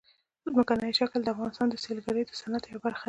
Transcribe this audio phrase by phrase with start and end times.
[0.53, 2.99] ځمکنی شکل د افغانستان د سیلګرۍ د صنعت یوه برخه ده.